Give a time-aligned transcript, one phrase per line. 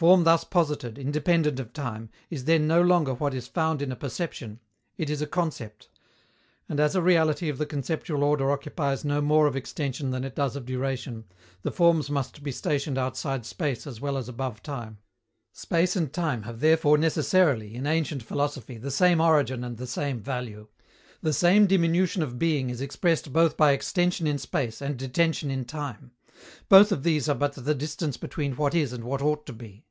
[0.00, 3.96] Form thus posited, independent of time, is then no longer what is found in a
[3.96, 4.58] perception;
[4.96, 5.90] it is a concept.
[6.70, 10.34] And, as a reality of the conceptual order occupies no more of extension than it
[10.34, 11.24] does of duration,
[11.60, 14.96] the Forms must be stationed outside space as well as above time.
[15.52, 20.18] Space and time have therefore necessarily, in ancient philosophy, the same origin and the same
[20.22, 20.68] value.
[21.20, 25.66] The same diminution of being is expressed both by extension in space and detention in
[25.66, 26.12] time.
[26.70, 29.84] Both of these are but the distance between what is and what ought to be.